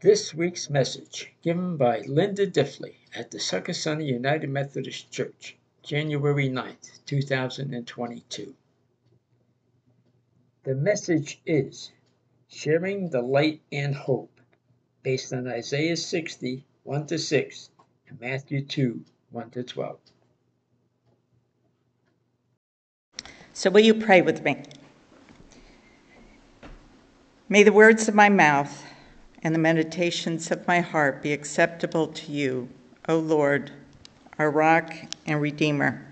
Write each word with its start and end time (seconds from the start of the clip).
This 0.00 0.32
week's 0.32 0.70
message 0.70 1.32
given 1.42 1.76
by 1.76 2.02
Linda 2.02 2.46
Diffley 2.46 2.94
at 3.16 3.32
the 3.32 3.38
Succasunna 3.38 4.06
United 4.06 4.48
Methodist 4.48 5.10
Church, 5.10 5.56
January 5.82 6.48
9th, 6.48 7.04
2022. 7.04 8.54
The 10.62 10.74
message 10.76 11.40
is 11.44 11.90
Sharing 12.46 13.10
the 13.10 13.22
Light 13.22 13.60
and 13.72 13.92
Hope, 13.92 14.40
based 15.02 15.32
on 15.32 15.48
Isaiah 15.48 15.96
60, 15.96 16.64
1 16.84 17.06
to 17.08 17.18
6, 17.18 17.70
and 18.08 18.20
Matthew 18.20 18.64
2, 18.64 19.04
1 19.32 19.50
to 19.50 19.64
12. 19.64 19.98
So, 23.52 23.68
will 23.70 23.80
you 23.80 23.94
pray 23.94 24.22
with 24.22 24.44
me? 24.44 24.62
May 27.48 27.64
the 27.64 27.72
words 27.72 28.06
of 28.06 28.14
my 28.14 28.28
mouth 28.28 28.84
and 29.42 29.54
the 29.54 29.58
meditations 29.58 30.50
of 30.50 30.66
my 30.66 30.80
heart 30.80 31.22
be 31.22 31.32
acceptable 31.32 32.08
to 32.08 32.32
you, 32.32 32.68
O 33.08 33.18
Lord, 33.18 33.70
our 34.38 34.50
rock 34.50 34.92
and 35.26 35.40
redeemer. 35.40 36.04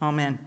Amen. 0.00 0.38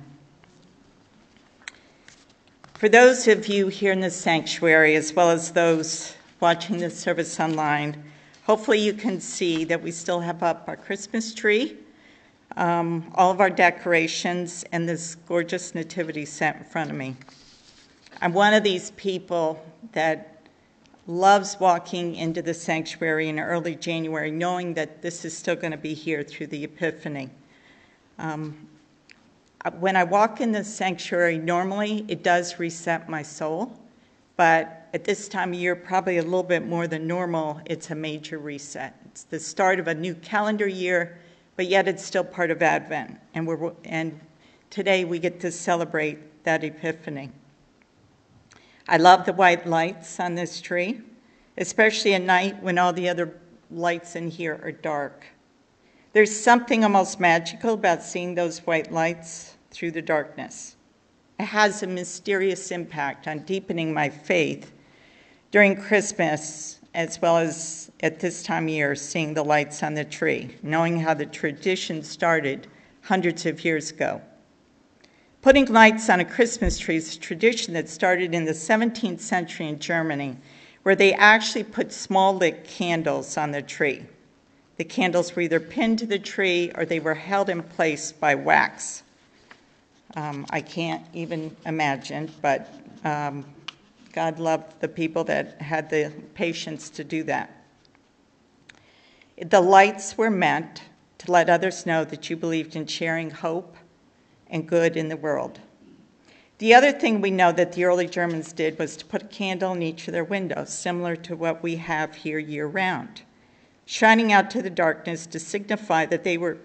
For 2.73 2.89
those 2.89 3.27
of 3.27 3.47
you 3.47 3.67
here 3.67 3.91
in 3.91 3.99
the 3.99 4.09
sanctuary, 4.09 4.95
as 4.95 5.13
well 5.13 5.29
as 5.29 5.51
those 5.51 6.15
watching 6.39 6.77
this 6.77 6.97
service 6.97 7.39
online, 7.39 8.03
hopefully 8.43 8.79
you 8.79 8.93
can 8.93 9.19
see 9.19 9.65
that 9.65 9.81
we 9.83 9.91
still 9.91 10.19
have 10.19 10.41
up 10.41 10.63
our 10.67 10.75
Christmas 10.75 11.33
tree, 11.33 11.77
um, 12.57 13.11
all 13.15 13.29
of 13.29 13.39
our 13.39 13.51
decorations, 13.51 14.65
and 14.71 14.89
this 14.89 15.13
gorgeous 15.13 15.75
nativity 15.75 16.25
set 16.25 16.55
in 16.55 16.63
front 16.63 16.89
of 16.89 16.95
me. 16.95 17.15
I'm 18.19 18.33
one 18.33 18.53
of 18.53 18.63
these 18.63 18.91
people 18.91 19.63
that 19.91 20.30
loves 21.11 21.59
walking 21.59 22.15
into 22.15 22.41
the 22.41 22.53
sanctuary 22.53 23.27
in 23.29 23.39
early 23.39 23.75
January, 23.75 24.31
knowing 24.31 24.73
that 24.75 25.01
this 25.01 25.25
is 25.25 25.37
still 25.37 25.55
going 25.55 25.71
to 25.71 25.77
be 25.77 25.93
here 25.93 26.23
through 26.23 26.47
the 26.47 26.63
Epiphany. 26.63 27.29
Um, 28.17 28.67
when 29.79 29.95
I 29.95 30.03
walk 30.03 30.41
in 30.41 30.51
the 30.51 30.63
sanctuary, 30.63 31.37
normally 31.37 32.05
it 32.07 32.23
does 32.23 32.57
reset 32.59 33.09
my 33.09 33.21
soul, 33.21 33.77
but 34.37 34.87
at 34.93 35.03
this 35.03 35.27
time 35.27 35.53
of 35.53 35.59
year, 35.59 35.75
probably 35.75 36.17
a 36.17 36.23
little 36.23 36.43
bit 36.43 36.65
more 36.65 36.87
than 36.87 37.05
normal, 37.07 37.61
it's 37.65 37.91
a 37.91 37.95
major 37.95 38.39
reset. 38.39 38.95
It's 39.05 39.23
the 39.23 39.39
start 39.39 39.79
of 39.79 39.87
a 39.87 39.93
new 39.93 40.15
calendar 40.15 40.67
year, 40.67 41.19
but 41.57 41.67
yet 41.67 41.87
it's 41.87 42.03
still 42.03 42.23
part 42.23 42.49
of 42.49 42.61
Advent, 42.61 43.19
and 43.33 43.45
we're 43.45 43.73
and 43.83 44.19
today 44.69 45.03
we 45.03 45.19
get 45.19 45.39
to 45.41 45.51
celebrate 45.51 46.43
that 46.43 46.63
Epiphany. 46.63 47.29
I 48.91 48.97
love 48.97 49.23
the 49.23 49.31
white 49.31 49.65
lights 49.65 50.19
on 50.19 50.35
this 50.35 50.59
tree, 50.59 50.99
especially 51.57 52.13
at 52.13 52.23
night 52.23 52.61
when 52.61 52.77
all 52.77 52.91
the 52.91 53.07
other 53.07 53.39
lights 53.69 54.17
in 54.17 54.29
here 54.29 54.59
are 54.61 54.73
dark. 54.73 55.23
There's 56.11 56.37
something 56.37 56.83
almost 56.83 57.17
magical 57.17 57.75
about 57.75 58.03
seeing 58.03 58.35
those 58.35 58.59
white 58.59 58.91
lights 58.91 59.55
through 59.69 59.91
the 59.91 60.01
darkness. 60.01 60.75
It 61.39 61.45
has 61.45 61.81
a 61.81 61.87
mysterious 61.87 62.69
impact 62.69 63.29
on 63.29 63.39
deepening 63.43 63.93
my 63.93 64.09
faith 64.09 64.73
during 65.51 65.77
Christmas, 65.77 66.81
as 66.93 67.21
well 67.21 67.37
as 67.37 67.89
at 68.03 68.19
this 68.19 68.43
time 68.43 68.65
of 68.65 68.71
year, 68.71 68.93
seeing 68.95 69.33
the 69.33 69.45
lights 69.45 69.83
on 69.83 69.93
the 69.93 70.03
tree, 70.03 70.57
knowing 70.63 70.99
how 70.99 71.13
the 71.13 71.25
tradition 71.25 72.03
started 72.03 72.67
hundreds 73.03 73.45
of 73.45 73.63
years 73.63 73.91
ago. 73.91 74.21
Putting 75.41 75.65
lights 75.65 76.07
on 76.07 76.19
a 76.19 76.25
Christmas 76.25 76.77
tree 76.77 76.97
is 76.97 77.15
a 77.15 77.19
tradition 77.19 77.73
that 77.73 77.89
started 77.89 78.35
in 78.35 78.45
the 78.45 78.51
17th 78.51 79.21
century 79.21 79.67
in 79.67 79.79
Germany, 79.79 80.37
where 80.83 80.95
they 80.95 81.13
actually 81.15 81.63
put 81.63 81.91
small 81.91 82.35
lit 82.35 82.63
candles 82.63 83.37
on 83.37 83.49
the 83.49 83.63
tree. 83.63 84.05
The 84.77 84.83
candles 84.83 85.35
were 85.35 85.41
either 85.41 85.59
pinned 85.59 85.97
to 85.99 86.05
the 86.05 86.19
tree 86.19 86.71
or 86.75 86.85
they 86.85 86.99
were 86.99 87.15
held 87.15 87.49
in 87.49 87.63
place 87.63 88.11
by 88.11 88.35
wax. 88.35 89.01
Um, 90.15 90.45
I 90.51 90.61
can't 90.61 91.03
even 91.11 91.55
imagine, 91.65 92.31
but 92.43 92.71
um, 93.03 93.43
God 94.13 94.37
loved 94.37 94.79
the 94.79 94.87
people 94.87 95.23
that 95.23 95.59
had 95.59 95.89
the 95.89 96.13
patience 96.35 96.87
to 96.91 97.03
do 97.03 97.23
that. 97.23 97.49
The 99.41 99.61
lights 99.61 100.19
were 100.19 100.29
meant 100.29 100.83
to 101.17 101.31
let 101.31 101.49
others 101.49 101.87
know 101.87 102.03
that 102.05 102.29
you 102.29 102.37
believed 102.37 102.75
in 102.75 102.85
sharing 102.85 103.31
hope 103.31 103.75
and 104.51 104.67
good 104.67 104.95
in 104.95 105.09
the 105.09 105.17
world. 105.17 105.59
The 106.59 106.75
other 106.75 106.91
thing 106.91 107.19
we 107.19 107.31
know 107.31 107.51
that 107.51 107.71
the 107.73 107.85
early 107.85 108.05
Germans 108.05 108.53
did 108.53 108.77
was 108.77 108.95
to 108.97 109.05
put 109.05 109.23
a 109.23 109.27
candle 109.27 109.71
in 109.71 109.81
each 109.81 110.07
of 110.07 110.13
their 110.13 110.23
windows, 110.23 110.71
similar 110.71 111.15
to 111.15 111.35
what 111.35 111.63
we 111.63 111.77
have 111.77 112.13
here 112.13 112.37
year 112.37 112.67
round 112.67 113.23
shining 113.91 114.31
out 114.31 114.49
to 114.49 114.61
the 114.61 114.69
darkness 114.69 115.25
to 115.27 115.37
signify 115.37 116.05
that 116.05 116.23
they 116.23 116.37
were 116.37 116.57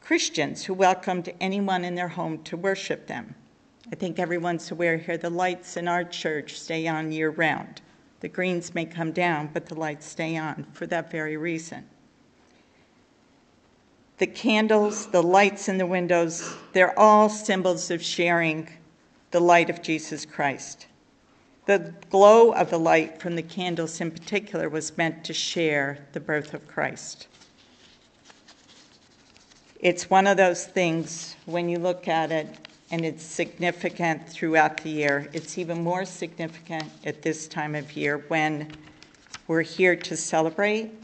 Christians 0.00 0.64
who 0.64 0.72
welcomed 0.72 1.30
anyone 1.38 1.84
in 1.84 1.94
their 1.94 2.08
home 2.08 2.42
to 2.44 2.56
worship 2.56 3.06
them. 3.06 3.34
I 3.92 3.94
think 3.94 4.18
everyone's 4.18 4.70
aware 4.70 4.96
here 4.96 5.18
the 5.18 5.28
lights 5.28 5.76
in 5.76 5.86
our 5.86 6.02
church 6.02 6.58
stay 6.58 6.88
on 6.88 7.12
year 7.12 7.28
round. 7.28 7.82
The 8.20 8.28
greens 8.28 8.74
may 8.74 8.86
come 8.86 9.12
down, 9.12 9.50
but 9.52 9.66
the 9.66 9.74
lights 9.74 10.06
stay 10.06 10.38
on 10.38 10.64
for 10.72 10.86
that 10.86 11.10
very 11.10 11.36
reason. 11.36 11.86
The 14.22 14.28
candles, 14.28 15.06
the 15.06 15.20
lights 15.20 15.68
in 15.68 15.78
the 15.78 15.84
windows, 15.84 16.54
they're 16.74 16.96
all 16.96 17.28
symbols 17.28 17.90
of 17.90 18.00
sharing 18.00 18.68
the 19.32 19.40
light 19.40 19.68
of 19.68 19.82
Jesus 19.82 20.24
Christ. 20.24 20.86
The 21.66 21.92
glow 22.08 22.52
of 22.52 22.70
the 22.70 22.78
light 22.78 23.20
from 23.20 23.34
the 23.34 23.42
candles 23.42 24.00
in 24.00 24.12
particular 24.12 24.68
was 24.68 24.96
meant 24.96 25.24
to 25.24 25.32
share 25.32 26.06
the 26.12 26.20
birth 26.20 26.54
of 26.54 26.68
Christ. 26.68 27.26
It's 29.80 30.08
one 30.08 30.28
of 30.28 30.36
those 30.36 30.66
things 30.66 31.34
when 31.46 31.68
you 31.68 31.80
look 31.80 32.06
at 32.06 32.30
it 32.30 32.46
and 32.92 33.04
it's 33.04 33.24
significant 33.24 34.28
throughout 34.28 34.84
the 34.84 34.90
year. 34.90 35.28
It's 35.32 35.58
even 35.58 35.82
more 35.82 36.04
significant 36.04 36.84
at 37.04 37.22
this 37.22 37.48
time 37.48 37.74
of 37.74 37.96
year 37.96 38.18
when 38.28 38.70
we're 39.48 39.62
here 39.62 39.96
to 39.96 40.16
celebrate 40.16 41.01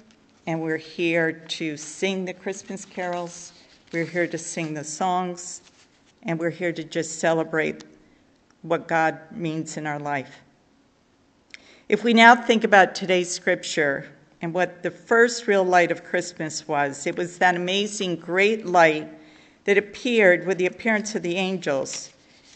and 0.48 0.62
we're 0.62 0.78
here 0.78 1.30
to 1.30 1.76
sing 1.76 2.24
the 2.24 2.32
Christmas 2.32 2.86
carols, 2.86 3.52
we're 3.92 4.06
here 4.06 4.26
to 4.26 4.38
sing 4.38 4.72
the 4.72 4.82
songs, 4.82 5.60
and 6.22 6.38
we're 6.38 6.48
here 6.48 6.72
to 6.72 6.82
just 6.82 7.18
celebrate 7.18 7.84
what 8.62 8.88
God 8.88 9.18
means 9.30 9.76
in 9.76 9.86
our 9.86 9.98
life. 9.98 10.40
If 11.90 12.02
we 12.02 12.14
now 12.14 12.34
think 12.34 12.64
about 12.64 12.94
today's 12.94 13.30
scripture 13.30 14.08
and 14.40 14.54
what 14.54 14.82
the 14.82 14.90
first 14.90 15.46
real 15.46 15.64
light 15.64 15.90
of 15.90 16.02
Christmas 16.02 16.66
was, 16.66 17.06
it 17.06 17.18
was 17.18 17.36
that 17.36 17.54
amazing 17.54 18.16
great 18.16 18.64
light 18.64 19.06
that 19.64 19.76
appeared 19.76 20.46
with 20.46 20.56
the 20.56 20.64
appearance 20.64 21.14
of 21.14 21.20
the 21.20 21.36
angels 21.36 22.10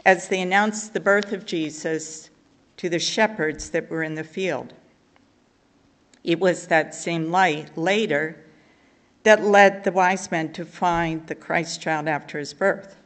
as 0.07 0.29
they 0.29 0.41
announced 0.41 0.95
the 0.95 1.01
birth 1.01 1.35
of 1.35 1.45
Jesus 1.45 2.31
to 2.79 2.89
the 2.89 2.99
shepherds 2.99 3.69
that 3.69 3.91
were 3.91 4.03
in 4.03 4.15
the 4.15 4.25
field. 4.25 4.73
It 6.25 6.39
was 6.39 6.69
that 6.69 6.95
same 6.95 7.31
light 7.31 7.77
later 7.77 8.37
that 9.25 9.43
led 9.43 9.85
the 9.85 9.93
wise 9.93 10.31
men 10.31 10.53
to 10.53 10.65
find 10.65 11.27
the 11.27 11.35
Christ 11.35 11.81
child 11.81 12.09
after 12.09 12.39
his 12.39 12.55
birth. 12.55 12.97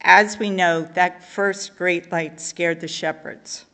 As 0.00 0.38
we 0.38 0.50
know, 0.50 0.82
that 0.82 1.22
first 1.22 1.76
great 1.76 2.10
light 2.10 2.40
scared 2.40 2.80
the 2.80 2.88
shepherds 2.88 3.66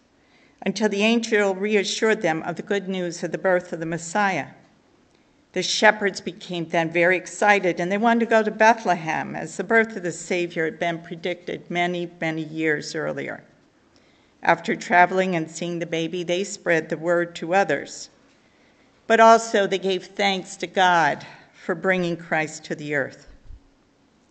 until 0.63 0.89
the 0.89 1.03
angel 1.03 1.55
reassured 1.55 2.21
them 2.21 2.43
of 2.43 2.57
the 2.57 2.63
good 2.63 2.89
news 2.89 3.23
of 3.23 3.33
the 3.33 3.39
birth 3.39 3.73
of 3.73 3.81
the 3.81 3.87
Messiah. 3.87 4.49
The 5.53 5.63
shepherds 5.63 6.21
became 6.21 6.69
then 6.69 6.91
very 6.91 7.17
excited 7.17 7.81
and 7.81 7.91
they 7.91 7.99
wanted 7.99 8.21
to 8.21 8.27
go 8.27 8.43
to 8.43 8.51
Bethlehem 8.51 9.35
as 9.35 9.57
the 9.57 9.65
birth 9.65 9.97
of 9.97 10.03
the 10.03 10.13
Savior 10.13 10.65
had 10.65 10.79
been 10.79 10.99
predicted 10.99 11.71
many, 11.71 12.11
many 12.21 12.43
years 12.43 12.95
earlier. 12.95 13.45
After 14.43 14.77
traveling 14.77 15.35
and 15.35 15.51
seeing 15.51 15.79
the 15.79 15.87
baby, 15.87 16.23
they 16.23 16.45
spread 16.45 16.89
the 16.89 16.97
word 16.97 17.35
to 17.37 17.55
others. 17.55 18.11
But 19.09 19.21
also 19.21 19.67
they 19.67 19.79
gave 19.79 20.07
thanks 20.07 20.55
to 20.59 20.69
God 20.69 21.27
for 21.53 21.75
bringing 21.75 22.17
Christ 22.17 22.65
to 22.67 22.77
the 22.77 22.95
earth. 22.95 23.27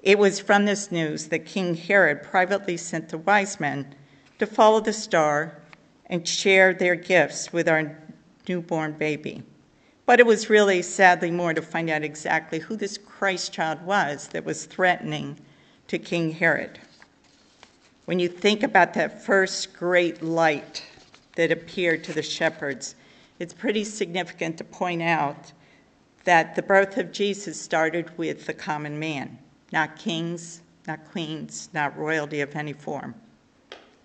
It 0.04 0.20
was 0.20 0.40
from 0.40 0.66
this 0.66 0.92
news 0.92 1.28
that 1.28 1.46
King 1.46 1.76
Herod 1.76 2.24
privately 2.24 2.78
sent 2.78 3.10
the 3.10 3.18
wise 3.18 3.60
men 3.60 3.96
to 4.40 4.46
follow 4.46 4.80
the 4.80 4.94
star 4.94 5.60
and 6.06 6.28
share 6.28 6.74
their 6.74 6.96
gifts 6.96 7.52
with 7.52 7.68
our 7.68 7.98
newborn 8.48 8.94
baby. 8.94 9.44
But 10.06 10.20
it 10.20 10.28
was 10.28 10.50
really, 10.50 10.84
sadly, 10.84 11.32
more 11.32 11.56
to 11.56 11.62
find 11.62 11.90
out 11.90 12.04
exactly 12.04 12.60
who 12.60 12.76
this 12.78 13.00
Christ 13.00 13.52
child 13.52 13.82
was 13.82 14.28
that 14.28 14.46
was 14.46 14.66
threatening 14.66 15.40
to 15.88 15.98
King 15.98 16.32
Herod. 16.32 16.80
When 18.06 18.20
you 18.20 18.30
think 18.30 18.62
about 18.62 18.94
that 18.94 19.26
first 19.26 19.74
great 19.74 20.22
light 20.22 20.86
that 21.36 21.52
appeared 21.52 22.04
to 22.06 22.14
the 22.14 22.22
shepherds, 22.22 22.96
it's 23.40 23.54
pretty 23.54 23.84
significant 23.84 24.58
to 24.58 24.64
point 24.64 25.02
out 25.02 25.52
that 26.24 26.56
the 26.56 26.62
birth 26.62 26.98
of 26.98 27.12
Jesus 27.12 27.60
started 27.60 28.18
with 28.18 28.46
the 28.46 28.54
common 28.54 29.00
man, 29.00 29.38
not 29.72 29.96
kings, 29.98 30.62
not 30.88 31.10
queens, 31.12 31.70
not 31.74 31.98
royalty 31.98 32.42
of 32.42 32.56
any 32.56 32.74
form. 32.74 33.16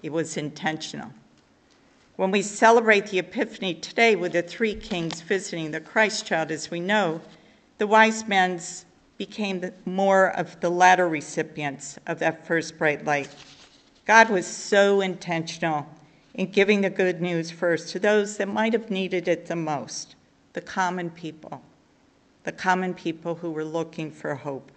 It 0.02 0.12
was 0.12 0.36
intentional. 0.36 1.10
When 2.16 2.30
we 2.30 2.42
celebrate 2.42 3.06
the 3.06 3.18
Epiphany 3.20 3.74
today 3.74 4.16
with 4.16 4.32
the 4.32 4.42
three 4.42 4.74
kings 4.74 5.20
visiting 5.20 5.70
the 5.70 5.80
Christ 5.80 6.26
child, 6.26 6.50
as 6.50 6.70
we 6.70 6.80
know, 6.80 7.20
the 7.78 7.86
wise 7.86 8.28
men 8.28 8.60
became 9.16 9.70
more 9.84 10.28
of 10.36 10.60
the 10.60 10.70
latter 10.70 11.08
recipients 11.08 11.98
of 12.06 12.18
that 12.18 12.46
first 12.46 12.76
bright 12.76 13.04
light. 13.04 13.34
God 14.04 14.30
was 14.30 14.46
so 14.46 15.00
intentional 15.00 15.86
in 16.34 16.50
giving 16.50 16.80
the 16.80 16.90
good 16.90 17.20
news 17.20 17.50
first 17.50 17.88
to 17.90 17.98
those 17.98 18.36
that 18.36 18.48
might 18.48 18.72
have 18.72 18.90
needed 18.90 19.28
it 19.28 19.46
the 19.46 19.56
most 19.56 20.14
the 20.54 20.60
common 20.60 21.08
people, 21.08 21.62
the 22.44 22.52
common 22.52 22.92
people 22.92 23.36
who 23.36 23.50
were 23.50 23.64
looking 23.64 24.10
for 24.10 24.34
hope. 24.34 24.70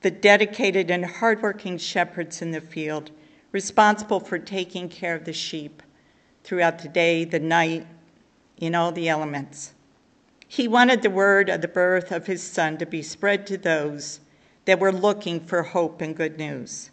The 0.00 0.10
dedicated 0.10 0.90
and 0.90 1.04
hardworking 1.04 1.76
shepherds 1.76 2.40
in 2.40 2.50
the 2.50 2.60
field, 2.62 3.10
responsible 3.52 4.20
for 4.20 4.38
taking 4.38 4.88
care 4.88 5.14
of 5.14 5.26
the 5.26 5.34
sheep 5.34 5.82
throughout 6.42 6.78
the 6.78 6.88
day, 6.88 7.24
the 7.24 7.38
night, 7.38 7.86
in 8.56 8.74
all 8.74 8.92
the 8.92 9.10
elements. 9.10 9.74
He 10.48 10.66
wanted 10.66 11.02
the 11.02 11.10
word 11.10 11.48
of 11.48 11.60
the 11.60 11.68
birth 11.68 12.10
of 12.10 12.26
his 12.26 12.42
son 12.42 12.78
to 12.78 12.86
be 12.86 13.02
spread 13.02 13.46
to 13.48 13.58
those 13.58 14.20
that 14.64 14.80
were 14.80 14.92
looking 14.92 15.40
for 15.40 15.62
hope 15.62 16.00
and 16.00 16.16
good 16.16 16.38
news. 16.38 16.90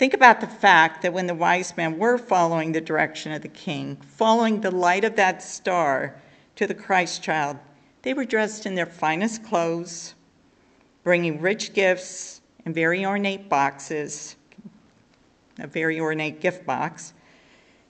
Think 0.00 0.14
about 0.14 0.40
the 0.40 0.46
fact 0.46 1.02
that 1.02 1.12
when 1.12 1.26
the 1.26 1.34
wise 1.34 1.76
men 1.76 1.98
were 1.98 2.16
following 2.16 2.72
the 2.72 2.80
direction 2.80 3.32
of 3.32 3.42
the 3.42 3.48
king, 3.48 3.96
following 3.96 4.62
the 4.62 4.70
light 4.70 5.04
of 5.04 5.16
that 5.16 5.42
star 5.42 6.14
to 6.56 6.66
the 6.66 6.74
Christ 6.74 7.22
child, 7.22 7.58
they 8.00 8.14
were 8.14 8.24
dressed 8.24 8.64
in 8.64 8.74
their 8.74 8.86
finest 8.86 9.44
clothes, 9.44 10.14
bringing 11.04 11.38
rich 11.38 11.74
gifts 11.74 12.40
and 12.64 12.74
very 12.74 13.04
ornate 13.04 13.50
boxes, 13.50 14.36
a 15.58 15.66
very 15.66 16.00
ornate 16.00 16.40
gift 16.40 16.64
box, 16.64 17.12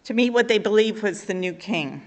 to 0.02 0.12
meet 0.12 0.30
what 0.30 0.48
they 0.48 0.58
believed 0.58 1.04
was 1.04 1.26
the 1.26 1.32
new 1.32 1.52
king. 1.52 2.02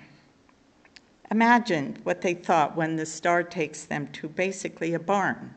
Imagine 1.31 1.97
what 2.03 2.19
they 2.19 2.33
thought 2.33 2.75
when 2.75 2.97
the 2.97 3.05
star 3.05 3.41
takes 3.41 3.85
them 3.85 4.07
to 4.07 4.27
basically 4.27 4.93
a 4.93 4.99
barn 4.99 5.55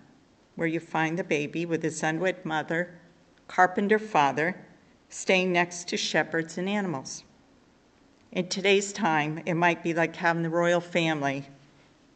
where 0.55 0.69
you 0.69 0.79
find 0.79 1.19
the 1.19 1.25
baby 1.25 1.67
with 1.67 1.83
his 1.83 2.01
unwed 2.05 2.45
mother 2.45 3.01
carpenter 3.49 3.99
father, 3.99 4.57
staying 5.09 5.53
next 5.53 5.89
to 5.89 5.97
shepherds 5.97 6.59
and 6.59 6.69
animals. 6.69 7.25
In 8.33 8.49
today's 8.49 8.93
time, 8.93 9.43
it 9.47 9.55
might 9.55 9.83
be 9.83 9.95
like 9.95 10.17
having 10.17 10.43
the 10.43 10.51
royal 10.51 10.81
family 10.81 11.47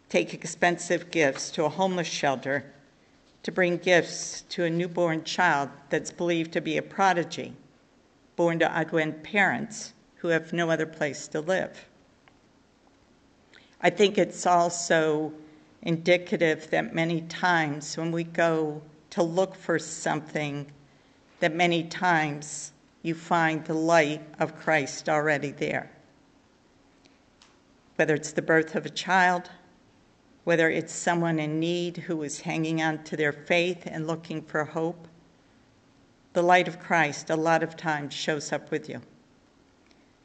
take 0.08 0.34
expensive 0.34 1.10
gifts 1.10 1.50
to 1.52 1.64
a 1.64 1.68
homeless 1.68 2.08
shelter 2.08 2.64
to 3.42 3.52
bring 3.52 3.78
gifts 3.78 4.42
to 4.50 4.64
a 4.64 4.70
newborn 4.70 5.24
child 5.24 5.70
that's 5.88 6.10
believed 6.10 6.52
to 6.52 6.60
be 6.60 6.76
a 6.76 6.82
prodigy, 6.82 7.54
born 8.36 8.58
to 8.58 8.78
unwed 8.78 9.22
parents 9.22 9.94
who 10.16 10.28
have 10.28 10.52
no 10.52 10.68
other 10.68 10.84
place 10.84 11.26
to 11.28 11.40
live. 11.40 11.88
I 13.80 13.88
think 13.88 14.18
it's 14.18 14.44
also 14.44 15.32
indicative 15.82 16.68
that 16.70 16.94
many 16.94 17.22
times 17.22 17.96
when 17.96 18.12
we 18.12 18.24
go 18.24 18.82
to 19.10 19.22
look 19.22 19.54
for 19.54 19.78
something 19.78 20.70
that 21.40 21.54
many 21.54 21.82
times 21.82 22.72
you 23.02 23.14
find 23.14 23.64
the 23.64 23.74
light 23.74 24.22
of 24.38 24.56
Christ 24.58 25.08
already 25.08 25.50
there. 25.50 25.90
Whether 27.96 28.14
it's 28.14 28.32
the 28.32 28.42
birth 28.42 28.74
of 28.76 28.86
a 28.86 28.90
child, 28.90 29.50
whether 30.44 30.70
it's 30.70 30.92
someone 30.92 31.38
in 31.38 31.58
need 31.60 31.96
who 31.96 32.22
is 32.22 32.40
hanging 32.40 32.82
on 32.82 33.02
to 33.04 33.16
their 33.16 33.32
faith 33.32 33.82
and 33.86 34.06
looking 34.06 34.42
for 34.42 34.64
hope, 34.64 35.08
the 36.32 36.42
light 36.42 36.68
of 36.68 36.78
Christ 36.78 37.30
a 37.30 37.36
lot 37.36 37.62
of 37.62 37.76
times 37.76 38.14
shows 38.14 38.52
up 38.52 38.70
with 38.70 38.88
you. 38.88 39.00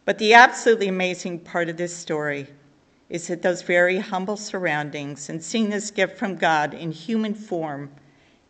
But 0.05 0.19
the 0.19 0.33
absolutely 0.33 0.87
amazing 0.87 1.39
part 1.39 1.67
of 1.67 1.77
this 1.77 1.95
story 1.95 2.47
is 3.09 3.27
that 3.27 3.41
those 3.41 3.61
very 3.61 3.97
humble 3.97 4.37
surroundings 4.37 5.29
and 5.29 5.43
seeing 5.43 5.69
this 5.69 5.91
gift 5.91 6.17
from 6.17 6.35
God 6.35 6.73
in 6.73 6.91
human 6.91 7.33
form 7.33 7.89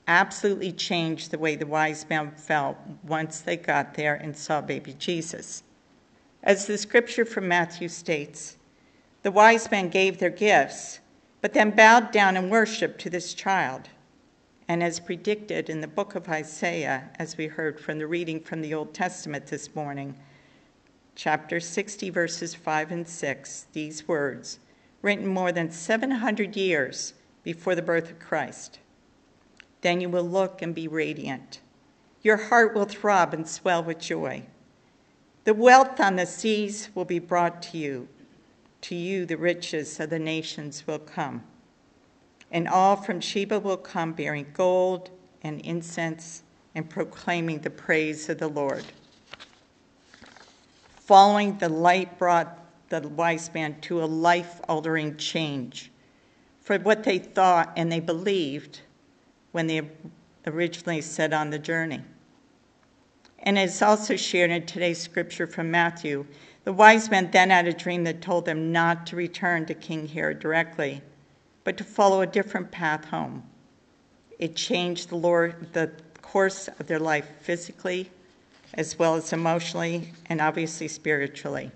absolutely 0.07 0.71
changed 0.71 1.31
the 1.31 1.39
way 1.39 1.55
the 1.55 1.65
wise 1.65 2.05
men 2.09 2.31
felt 2.31 2.77
once 3.03 3.41
they 3.41 3.57
got 3.57 3.93
there 3.93 4.15
and 4.15 4.35
saw 4.35 4.61
baby 4.61 4.93
Jesus. 4.93 5.63
As 6.43 6.67
the 6.67 6.77
scripture 6.77 7.25
from 7.25 7.47
Matthew 7.47 7.87
states, 7.87 8.57
the 9.23 9.31
wise 9.31 9.69
men 9.71 9.89
gave 9.89 10.19
their 10.19 10.29
gifts, 10.29 10.99
but 11.41 11.53
then 11.53 11.71
bowed 11.71 12.11
down 12.11 12.37
and 12.37 12.51
worshiped 12.51 12.99
to 13.01 13.09
this 13.09 13.33
child. 13.33 13.89
And 14.67 14.83
as 14.83 14.99
predicted 14.99 15.69
in 15.69 15.81
the 15.81 15.87
book 15.87 16.15
of 16.15 16.29
Isaiah, 16.29 17.09
as 17.17 17.37
we 17.37 17.47
heard 17.47 17.79
from 17.79 17.97
the 17.97 18.07
reading 18.07 18.39
from 18.39 18.61
the 18.61 18.73
Old 18.73 18.93
Testament 18.93 19.47
this 19.47 19.75
morning, 19.75 20.15
chapter 21.15 21.59
60, 21.59 22.09
verses 22.09 22.53
5 22.53 22.91
and 22.91 23.07
6, 23.07 23.67
these 23.73 24.07
words, 24.07 24.59
written 25.01 25.27
more 25.27 25.51
than 25.51 25.71
700 25.71 26.55
years 26.55 27.13
before 27.43 27.75
the 27.75 27.81
birth 27.81 28.11
of 28.11 28.19
Christ. 28.19 28.79
Then 29.85 30.01
you 30.01 30.09
will 30.09 30.23
look 30.23 30.63
and 30.63 30.73
be 30.73 30.87
radiant. 30.87 31.59
Your 32.23 32.37
heart 32.37 32.73
will 32.73 32.85
throb 32.85 33.35
and 33.35 33.47
swell 33.47 33.83
with 33.83 33.99
joy. 33.99 34.41
The 35.43 35.53
wealth 35.53 35.99
on 35.99 36.15
the 36.15 36.25
seas 36.25 36.89
will 36.95 37.05
be 37.05 37.19
brought 37.19 37.61
to 37.61 37.77
you. 37.77 38.07
To 38.81 38.95
you, 38.95 39.27
the 39.27 39.37
riches 39.37 39.99
of 39.99 40.09
the 40.09 40.17
nations 40.17 40.87
will 40.87 40.97
come. 40.97 41.43
And 42.49 42.67
all 42.67 42.95
from 42.95 43.21
Sheba 43.21 43.59
will 43.59 43.77
come 43.77 44.13
bearing 44.13 44.47
gold 44.53 45.11
and 45.43 45.61
incense 45.61 46.41
and 46.73 46.89
proclaiming 46.89 47.59
the 47.59 47.69
praise 47.69 48.27
of 48.27 48.39
the 48.39 48.47
Lord. 48.47 48.85
Following 50.95 51.59
the 51.59 51.69
light 51.69 52.17
brought 52.17 52.57
the 52.89 53.07
wise 53.07 53.53
man 53.53 53.79
to 53.81 54.03
a 54.03 54.05
life 54.05 54.61
altering 54.67 55.15
change. 55.17 55.91
For 56.59 56.79
what 56.79 57.03
they 57.03 57.19
thought 57.19 57.71
and 57.77 57.91
they 57.91 57.99
believed 57.99 58.81
when 59.55 59.67
they 59.67 59.81
originally 60.47 60.99
set 60.99 61.31
on 61.31 61.49
the 61.49 61.57
journey. 61.57 62.01
And 63.39 63.57
it's 63.57 63.81
also 63.81 64.17
shared 64.17 64.51
in 64.51 64.65
today's 64.65 65.01
scripture 65.01 65.47
from 65.47 65.71
Matthew. 65.71 66.25
The 66.65 66.73
wise 66.73 67.09
men 67.09 67.31
then 67.31 67.51
had 67.51 67.65
a 67.65 67.71
dream 67.71 68.03
that 68.03 68.21
told 68.21 68.43
them 68.43 68.73
not 68.73 69.07
to 69.07 69.15
return 69.15 69.65
to 69.67 69.73
King 69.73 70.09
Herod 70.09 70.39
directly, 70.39 71.01
but 71.63 71.77
to 71.77 71.85
follow 71.85 72.19
a 72.19 72.27
different 72.27 72.69
path 72.69 73.05
home. 73.05 73.43
It 74.39 74.57
changed 74.57 75.07
the, 75.07 75.15
Lord, 75.15 75.71
the 75.71 75.89
course 76.21 76.67
of 76.67 76.87
their 76.87 76.99
life 76.99 77.29
physically, 77.39 78.11
as 78.73 78.99
well 78.99 79.15
as 79.15 79.31
emotionally, 79.31 80.11
and 80.25 80.41
obviously 80.41 80.89
spiritually. 80.89 81.71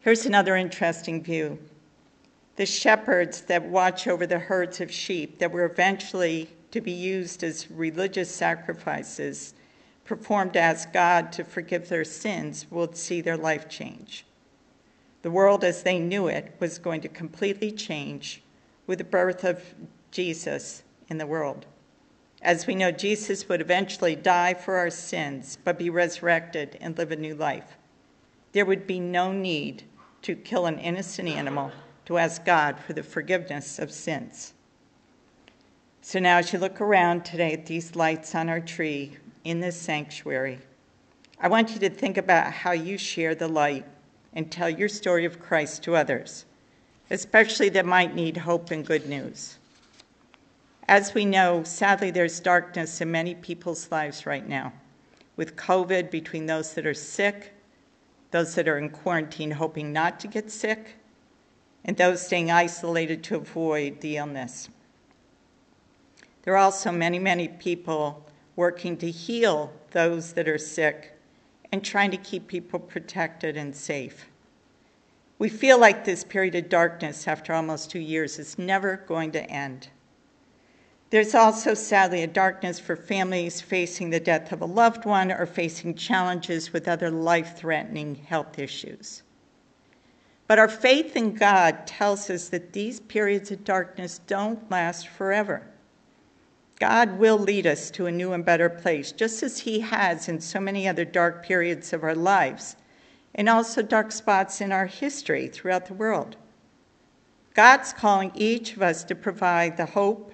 Here's 0.00 0.26
another 0.26 0.56
interesting 0.56 1.22
view 1.22 1.58
the 2.60 2.66
shepherds 2.66 3.40
that 3.40 3.64
watch 3.64 4.06
over 4.06 4.26
the 4.26 4.38
herds 4.38 4.82
of 4.82 4.92
sheep 4.92 5.38
that 5.38 5.50
were 5.50 5.64
eventually 5.64 6.46
to 6.70 6.78
be 6.82 6.92
used 6.92 7.42
as 7.42 7.70
religious 7.70 8.30
sacrifices 8.30 9.54
performed 10.04 10.54
as 10.58 10.84
God 10.92 11.32
to 11.32 11.42
forgive 11.42 11.88
their 11.88 12.04
sins 12.04 12.66
would 12.70 12.98
see 12.98 13.22
their 13.22 13.38
life 13.38 13.66
change. 13.70 14.26
The 15.22 15.30
world 15.30 15.64
as 15.64 15.82
they 15.82 15.98
knew 15.98 16.26
it 16.26 16.54
was 16.60 16.76
going 16.76 17.00
to 17.00 17.08
completely 17.08 17.72
change 17.72 18.42
with 18.86 18.98
the 18.98 19.04
birth 19.04 19.42
of 19.42 19.64
Jesus 20.10 20.82
in 21.08 21.16
the 21.16 21.26
world. 21.26 21.64
As 22.42 22.66
we 22.66 22.74
know, 22.74 22.90
Jesus 22.90 23.48
would 23.48 23.62
eventually 23.62 24.16
die 24.16 24.52
for 24.52 24.76
our 24.76 24.90
sins, 24.90 25.56
but 25.64 25.78
be 25.78 25.88
resurrected 25.88 26.76
and 26.82 26.98
live 26.98 27.10
a 27.10 27.16
new 27.16 27.34
life. 27.34 27.78
There 28.52 28.66
would 28.66 28.86
be 28.86 29.00
no 29.00 29.32
need 29.32 29.84
to 30.20 30.34
kill 30.34 30.66
an 30.66 30.78
innocent 30.78 31.26
animal 31.30 31.72
to 32.10 32.18
ask 32.18 32.44
God 32.44 32.76
for 32.80 32.92
the 32.92 33.04
forgiveness 33.04 33.78
of 33.78 33.92
sins. 33.92 34.52
So 36.02 36.18
now, 36.18 36.38
as 36.38 36.52
you 36.52 36.58
look 36.58 36.80
around 36.80 37.24
today 37.24 37.52
at 37.52 37.66
these 37.66 37.94
lights 37.94 38.34
on 38.34 38.48
our 38.48 38.58
tree 38.58 39.16
in 39.44 39.60
this 39.60 39.76
sanctuary, 39.76 40.58
I 41.38 41.46
want 41.46 41.70
you 41.70 41.78
to 41.78 41.88
think 41.88 42.16
about 42.16 42.52
how 42.52 42.72
you 42.72 42.98
share 42.98 43.36
the 43.36 43.46
light 43.46 43.84
and 44.32 44.50
tell 44.50 44.68
your 44.68 44.88
story 44.88 45.24
of 45.24 45.38
Christ 45.38 45.84
to 45.84 45.94
others, 45.94 46.46
especially 47.12 47.68
that 47.68 47.86
might 47.86 48.12
need 48.12 48.38
hope 48.38 48.72
and 48.72 48.84
good 48.84 49.08
news. 49.08 49.58
As 50.88 51.14
we 51.14 51.24
know, 51.24 51.62
sadly, 51.62 52.10
there's 52.10 52.40
darkness 52.40 53.00
in 53.00 53.12
many 53.12 53.36
people's 53.36 53.88
lives 53.92 54.26
right 54.26 54.48
now, 54.48 54.72
with 55.36 55.54
COVID 55.54 56.10
between 56.10 56.46
those 56.46 56.74
that 56.74 56.86
are 56.86 56.92
sick, 56.92 57.54
those 58.32 58.56
that 58.56 58.66
are 58.66 58.78
in 58.78 58.90
quarantine 58.90 59.52
hoping 59.52 59.92
not 59.92 60.18
to 60.18 60.26
get 60.26 60.50
sick, 60.50 60.96
and 61.84 61.96
those 61.96 62.24
staying 62.24 62.50
isolated 62.50 63.22
to 63.24 63.36
avoid 63.36 64.00
the 64.00 64.16
illness. 64.16 64.68
There 66.42 66.54
are 66.54 66.64
also 66.64 66.90
many, 66.90 67.18
many 67.18 67.48
people 67.48 68.26
working 68.56 68.96
to 68.98 69.10
heal 69.10 69.72
those 69.92 70.32
that 70.34 70.48
are 70.48 70.58
sick 70.58 71.16
and 71.72 71.84
trying 71.84 72.10
to 72.10 72.16
keep 72.16 72.46
people 72.46 72.78
protected 72.80 73.56
and 73.56 73.74
safe. 73.74 74.26
We 75.38 75.48
feel 75.48 75.78
like 75.78 76.04
this 76.04 76.24
period 76.24 76.54
of 76.54 76.68
darkness 76.68 77.26
after 77.26 77.54
almost 77.54 77.90
two 77.90 78.00
years 78.00 78.38
is 78.38 78.58
never 78.58 78.96
going 79.06 79.32
to 79.32 79.50
end. 79.50 79.88
There's 81.10 81.34
also, 81.34 81.74
sadly, 81.74 82.22
a 82.22 82.26
darkness 82.26 82.78
for 82.78 82.94
families 82.94 83.60
facing 83.60 84.10
the 84.10 84.20
death 84.20 84.52
of 84.52 84.60
a 84.60 84.66
loved 84.66 85.04
one 85.04 85.32
or 85.32 85.46
facing 85.46 85.94
challenges 85.94 86.72
with 86.72 86.86
other 86.86 87.10
life 87.10 87.56
threatening 87.56 88.14
health 88.14 88.58
issues. 88.58 89.22
But 90.50 90.58
our 90.58 90.66
faith 90.66 91.14
in 91.14 91.34
God 91.34 91.86
tells 91.86 92.28
us 92.28 92.48
that 92.48 92.72
these 92.72 92.98
periods 92.98 93.52
of 93.52 93.62
darkness 93.62 94.18
don't 94.26 94.68
last 94.68 95.06
forever. 95.06 95.62
God 96.80 97.20
will 97.20 97.38
lead 97.38 97.68
us 97.68 97.88
to 97.92 98.06
a 98.06 98.10
new 98.10 98.32
and 98.32 98.44
better 98.44 98.68
place, 98.68 99.12
just 99.12 99.44
as 99.44 99.60
He 99.60 99.78
has 99.78 100.28
in 100.28 100.40
so 100.40 100.58
many 100.58 100.88
other 100.88 101.04
dark 101.04 101.44
periods 101.44 101.92
of 101.92 102.02
our 102.02 102.16
lives, 102.16 102.74
and 103.32 103.48
also 103.48 103.80
dark 103.80 104.10
spots 104.10 104.60
in 104.60 104.72
our 104.72 104.86
history 104.86 105.46
throughout 105.46 105.86
the 105.86 105.94
world. 105.94 106.34
God's 107.54 107.92
calling 107.92 108.32
each 108.34 108.74
of 108.74 108.82
us 108.82 109.04
to 109.04 109.14
provide 109.14 109.76
the 109.76 109.86
hope 109.86 110.32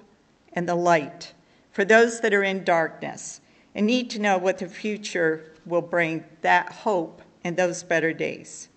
and 0.54 0.66
the 0.66 0.76
light 0.76 1.35
for 1.73 1.85
those 1.85 2.20
that 2.20 2.32
are 2.32 2.42
in 2.42 2.64
darkness 2.64 3.42
and 3.75 3.87
need 3.87 4.08
to 4.08 4.18
know 4.18 4.38
what 4.38 4.56
the 4.56 4.66
future 4.66 5.52
will 5.66 5.82
bring 5.82 6.25
that 6.40 6.73
hope 6.73 7.20
and 7.44 7.54
those 7.54 7.82
better 7.82 8.14
days. 8.14 8.70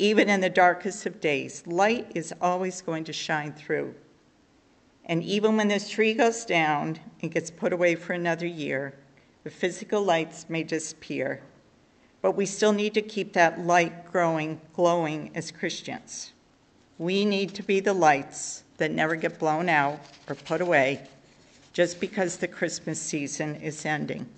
Even 0.00 0.28
in 0.28 0.40
the 0.40 0.48
darkest 0.48 1.06
of 1.06 1.20
days, 1.20 1.66
light 1.66 2.12
is 2.14 2.32
always 2.40 2.82
going 2.82 3.02
to 3.02 3.12
shine 3.12 3.52
through. 3.52 3.92
And 5.06 5.24
even 5.24 5.56
when 5.56 5.66
this 5.66 5.90
tree 5.90 6.14
goes 6.14 6.44
down 6.44 7.00
and 7.20 7.32
gets 7.32 7.50
put 7.50 7.72
away 7.72 7.96
for 7.96 8.12
another 8.12 8.46
year, 8.46 8.94
the 9.42 9.50
physical 9.50 10.00
lights 10.00 10.46
may 10.48 10.62
disappear. 10.62 11.42
But 12.22 12.36
we 12.36 12.46
still 12.46 12.72
need 12.72 12.94
to 12.94 13.02
keep 13.02 13.32
that 13.32 13.66
light 13.66 14.06
growing, 14.12 14.60
glowing 14.72 15.32
as 15.34 15.50
Christians. 15.50 16.32
We 16.98 17.24
need 17.24 17.54
to 17.54 17.64
be 17.64 17.80
the 17.80 17.92
lights 17.92 18.62
that 18.76 18.92
never 18.92 19.16
get 19.16 19.40
blown 19.40 19.68
out 19.68 19.98
or 20.28 20.36
put 20.36 20.60
away 20.60 21.08
just 21.72 21.98
because 21.98 22.36
the 22.36 22.46
Christmas 22.46 23.00
season 23.00 23.56
is 23.56 23.84
ending. 23.84 24.28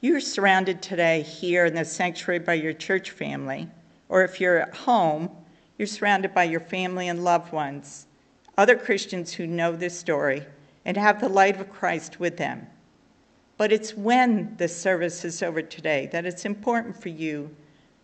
You're 0.00 0.20
surrounded 0.20 0.80
today 0.80 1.22
here 1.22 1.64
in 1.64 1.74
the 1.74 1.84
sanctuary 1.84 2.38
by 2.38 2.54
your 2.54 2.72
church 2.72 3.10
family 3.10 3.68
or 4.08 4.22
if 4.22 4.40
you're 4.40 4.58
at 4.58 4.74
home, 4.74 5.30
you're 5.78 5.86
surrounded 5.86 6.34
by 6.34 6.44
your 6.44 6.60
family 6.60 7.08
and 7.08 7.24
loved 7.24 7.52
ones, 7.52 8.06
other 8.56 8.76
Christians 8.76 9.32
who 9.32 9.46
know 9.46 9.74
this 9.74 9.98
story 9.98 10.44
and 10.84 10.96
have 10.96 11.20
the 11.20 11.28
light 11.28 11.60
of 11.60 11.72
Christ 11.72 12.20
with 12.20 12.36
them. 12.36 12.66
But 13.56 13.72
it's 13.72 13.94
when 13.94 14.56
the 14.56 14.68
service 14.68 15.24
is 15.24 15.42
over 15.42 15.62
today 15.62 16.08
that 16.12 16.26
it's 16.26 16.44
important 16.44 17.00
for 17.00 17.08
you 17.08 17.54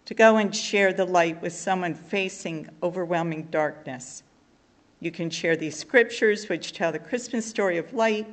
to 0.06 0.14
go 0.14 0.38
and 0.38 0.54
share 0.54 0.92
the 0.92 1.04
light 1.04 1.40
with 1.42 1.52
someone 1.52 1.94
facing 1.94 2.68
overwhelming 2.82 3.44
darkness. 3.50 4.22
You 5.00 5.10
can 5.10 5.30
share 5.30 5.56
these 5.56 5.76
scriptures, 5.76 6.48
which 6.48 6.72
tell 6.72 6.92
the 6.92 6.98
Christmas 6.98 7.46
story 7.46 7.78
of 7.78 7.92
light, 7.92 8.26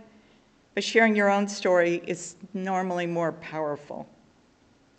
but 0.73 0.83
sharing 0.83 1.15
your 1.15 1.29
own 1.29 1.47
story 1.47 2.01
is 2.05 2.35
normally 2.53 3.05
more 3.05 3.31
powerful. 3.31 4.07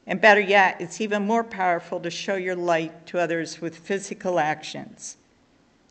And 0.09 0.23
better 0.23 0.41
yet, 0.41 0.81
it's 0.81 1.03
even 1.03 1.27
more 1.27 1.45
powerful 1.45 2.01
to 2.01 2.11
show 2.11 2.37
your 2.37 2.57
light 2.57 3.07
to 3.09 3.19
others 3.19 3.61
with 3.61 3.77
physical 3.77 4.41
actions. 4.41 5.19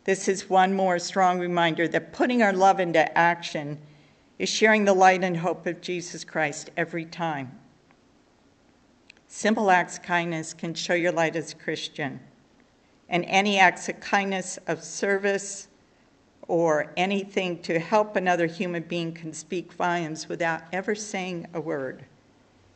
This 0.05 0.27
is 0.27 0.49
one 0.49 0.73
more 0.73 0.97
strong 0.97 1.39
reminder 1.39 1.87
that 1.89 2.13
putting 2.13 2.41
our 2.41 2.51
love 2.51 2.79
into 2.79 3.15
action 3.15 3.77
is 4.39 4.49
sharing 4.49 4.85
the 4.85 4.93
light 4.93 5.23
and 5.23 5.37
hope 5.37 5.67
of 5.67 5.81
Jesus 5.81 6.23
Christ 6.23 6.71
every 6.75 7.05
time. 7.05 7.59
Simple 9.27 9.69
acts 9.69 9.97
of 9.97 10.03
kindness 10.03 10.51
can 10.51 10.73
show 10.73 10.95
your 10.95 11.11
light 11.11 11.35
as 11.35 11.51
a 11.51 11.55
Christian. 11.55 12.19
And 13.09 13.23
any 13.25 13.59
acts 13.59 13.87
of 13.87 13.99
kindness, 13.99 14.57
of 14.65 14.83
service, 14.83 15.67
or 16.47 16.91
anything 16.97 17.61
to 17.61 17.77
help 17.77 18.15
another 18.15 18.47
human 18.47 18.81
being 18.81 19.13
can 19.13 19.31
speak 19.31 19.73
volumes 19.73 20.27
without 20.27 20.63
ever 20.73 20.95
saying 20.95 21.45
a 21.53 21.61
word. 21.61 22.05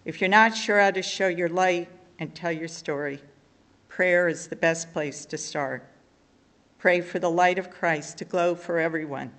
If 0.03 0.20
you're 0.20 0.29
not 0.29 0.55
sure 0.55 0.79
how 0.79 0.89
to 0.91 1.03
show 1.03 1.27
your 1.27 1.50
light 1.50 1.88
and 2.17 2.34
tell 2.34 2.51
your 2.51 2.67
story, 2.67 3.22
prayer 3.88 4.27
is 4.27 4.48
the 4.48 4.55
best 4.55 4.91
place 4.93 5.25
to 5.25 5.38
start. 5.38 5.86
Pray 6.79 7.01
for 7.01 7.20
the 7.20 7.29
light 7.29 7.60
of 7.60 7.70
Christ 7.70 8.17
to 8.17 8.25
glow 8.25 8.55
for 8.55 8.79
everyone, 8.79 9.31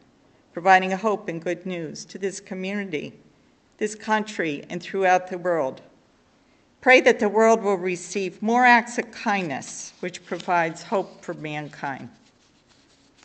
providing 0.52 0.92
hope 0.92 1.28
and 1.28 1.42
good 1.42 1.66
news 1.66 2.04
to 2.04 2.18
this 2.18 2.38
community, 2.38 3.12
this 3.78 3.96
country, 3.96 4.64
and 4.70 4.80
throughout 4.80 5.26
the 5.26 5.38
world. 5.38 5.80
Pray 6.80 7.00
that 7.00 7.18
the 7.18 7.28
world 7.28 7.60
will 7.60 7.74
receive 7.74 8.40
more 8.40 8.64
acts 8.64 8.98
of 8.98 9.10
kindness, 9.10 9.94
which 9.98 10.24
provides 10.24 10.84
hope 10.84 11.24
for 11.24 11.34
mankind. 11.34 12.08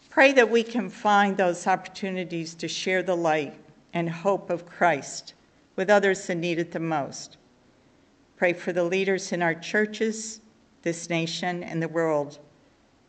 Pray 0.10 0.32
that 0.32 0.50
we 0.50 0.64
can 0.64 0.90
find 0.90 1.38
those 1.38 1.68
opportunities 1.68 2.56
to 2.56 2.68
share 2.68 3.04
the 3.04 3.16
light 3.16 3.54
and 3.94 4.10
hope 4.10 4.50
of 4.50 4.66
Christ 4.66 5.36
with 5.78 5.90
others 5.90 6.28
that 6.28 6.36
need 6.36 6.60
it 6.60 6.72
the 6.72 6.80
most. 6.80 7.38
Pray 8.36 8.52
for 8.52 8.74
the 8.74 8.84
leaders 8.84 9.32
in 9.32 9.42
our 9.42 9.56
churches, 9.56 10.42
this 10.82 11.10
nation, 11.10 11.64
and 11.64 11.82
the 11.82 11.88
world 11.88 12.40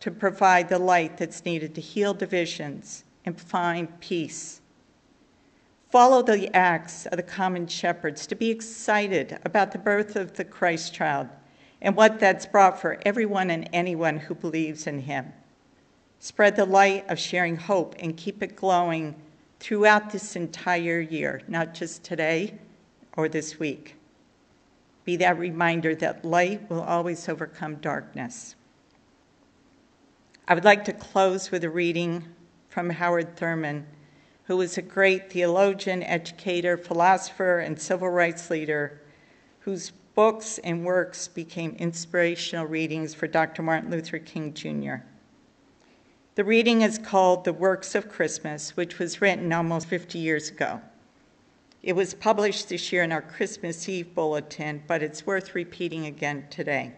to 0.01 0.11
provide 0.13 0.69
the 0.69 0.79
light 0.79 1.17
that's 1.17 1.45
needed 1.45 1.75
to 1.75 1.81
heal 1.81 2.15
divisions 2.15 3.03
and 3.25 3.41
find 3.41 3.99
peace. 4.01 4.61
Follow 5.91 6.23
the 6.23 6.55
acts 6.55 7.07
of 7.07 7.17
the 7.17 7.23
common 7.23 7.67
shepherds 7.67 8.27
to 8.27 8.37
be 8.37 8.51
excited 8.51 9.39
about 9.45 9.73
the 9.73 9.79
birth 9.79 10.17
of 10.17 10.35
the 10.35 10.45
Christ 10.45 10.95
child 10.95 11.29
and 11.81 11.97
what 11.97 12.21
that's 12.21 12.47
brought 12.47 12.81
for 12.81 13.01
everyone 13.05 13.51
and 13.51 13.69
anyone 13.73 14.19
who 14.19 14.35
believes 14.35 14.87
in 14.87 15.01
him. 15.01 15.33
Spread 16.19 16.57
the 16.57 16.65
light 16.65 17.09
of 17.09 17.19
sharing 17.19 17.57
hope 17.57 17.95
and 17.99 18.17
keep 18.17 18.43
it 18.43 18.57
glowing 18.57 19.15
throughout 19.61 20.11
this 20.11 20.37
entire 20.37 21.01
year, 21.01 21.43
not 21.49 21.75
just 21.75 22.05
today 22.05 22.55
or 23.17 23.29
this 23.29 23.59
week. 23.59 23.97
Be 25.05 25.17
that 25.17 25.39
reminder 25.39 25.95
that 25.97 26.25
light 26.25 26.69
will 26.71 26.83
always 26.83 27.29
overcome 27.29 27.77
darkness. 27.77 28.55
I 30.47 30.55
would 30.55 30.65
like 30.65 30.85
to 30.85 30.93
close 30.93 31.51
with 31.51 31.65
a 31.65 31.71
reading 31.71 32.25
from 32.69 32.91
Howard 32.91 33.37
Thurman, 33.37 33.87
who 34.45 34.57
was 34.57 34.79
a 34.79 34.83
great 34.83 35.31
theologian, 35.31 36.03
educator, 36.03 36.77
philosopher, 36.77 37.59
and 37.59 37.81
civil 37.81 38.09
rights 38.09 38.51
leader 38.51 39.01
whose 39.61 39.91
books 40.15 40.59
and 40.65 40.85
works 40.85 41.29
became 41.29 41.77
inspirational 41.79 42.65
readings 42.65 43.15
for 43.15 43.27
Dr. 43.27 43.63
Martin 43.63 43.91
Luther 43.91 44.19
King 44.19 44.55
Jr. 44.55 44.97
The 46.39 46.45
reading 46.45 46.83
is 46.83 46.99
called 46.99 47.43
The 47.43 47.53
Works 47.53 47.97
of 47.97 48.09
Christmas, 48.09 48.77
which 48.77 49.01
was 49.01 49.21
written 49.21 49.53
almost 49.53 49.89
50 49.89 50.21
years 50.21 50.51
ago. 50.51 50.81
It 51.83 51.95
was 51.95 52.15
published 52.15 52.69
this 52.69 52.93
year 52.93 53.03
in 53.03 53.11
our 53.11 53.23
Christmas 53.23 53.89
Eve 53.89 54.15
bulletin, 54.15 54.85
but 54.87 55.03
it's 55.03 55.27
worth 55.27 55.57
repeating 55.57 56.07
again 56.07 56.47
today. 56.49 56.93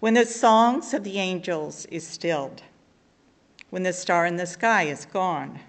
When 0.00 0.12
the 0.12 0.26
songs 0.26 0.92
of 0.92 1.02
the 1.02 1.16
angels 1.16 1.86
is 1.86 2.06
stilled, 2.06 2.62
when 3.70 3.84
the 3.84 3.94
star 3.94 4.26
in 4.26 4.36
the 4.36 4.44
sky 4.44 4.82
is 4.82 5.06
gone, 5.06 5.60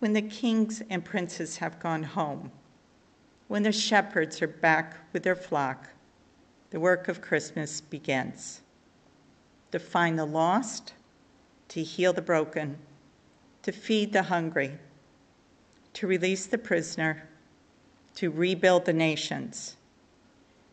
when 0.00 0.14
the 0.14 0.22
kings 0.22 0.82
and 0.90 1.04
princes 1.04 1.58
have 1.58 1.78
gone 1.78 2.02
home, 2.02 2.50
when 3.46 3.62
the 3.62 3.70
shepherds 3.70 4.42
are 4.42 4.48
back 4.48 4.96
with 5.12 5.22
their 5.22 5.36
flock, 5.36 5.90
the 6.70 6.80
work 6.80 7.06
of 7.06 7.20
Christmas 7.20 7.80
begins 7.80 8.62
to 9.72 9.78
find 9.78 10.18
the 10.18 10.24
lost, 10.24 10.92
to 11.68 11.82
heal 11.82 12.12
the 12.12 12.22
broken, 12.22 12.78
to 13.62 13.72
feed 13.72 14.12
the 14.12 14.22
hungry, 14.22 14.78
to 15.94 16.06
release 16.06 16.46
the 16.46 16.58
prisoner, 16.58 17.28
to 18.14 18.30
rebuild 18.30 18.84
the 18.84 18.92
nations, 18.92 19.76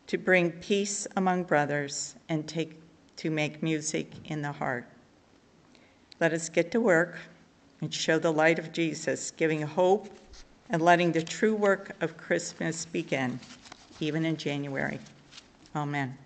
to 0.07 0.17
bring 0.17 0.51
peace 0.51 1.07
among 1.15 1.43
brothers, 1.43 2.15
and 2.27 2.47
take, 2.47 2.75
to 3.15 3.29
make 3.29 3.63
music 3.63 4.11
in 4.25 4.41
the 4.41 4.51
heart. 4.51 4.85
Let 6.19 6.33
us 6.33 6.49
get 6.49 6.71
to 6.71 6.81
work 6.81 7.17
and 7.81 7.93
show 7.93 8.19
the 8.19 8.33
light 8.33 8.59
of 8.59 8.73
Jesus, 8.73 9.31
giving 9.31 9.61
hope 9.61 10.09
and 10.69 10.81
letting 10.81 11.11
the 11.13 11.21
true 11.21 11.55
work 11.55 11.95
of 12.01 12.17
Christmas 12.17 12.85
begin, 12.85 13.39
even 13.99 14.25
in 14.25 14.35
January. 14.35 14.99
Amen. 15.75 16.17